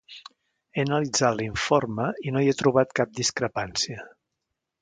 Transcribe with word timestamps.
He 0.77 0.81
analitzat 0.83 1.37
l'informe 1.41 2.09
i 2.29 2.33
no 2.37 2.43
hi 2.45 2.51
he 2.55 2.57
trobat 2.65 2.99
cap 3.01 3.15
discrepància. 3.23 4.09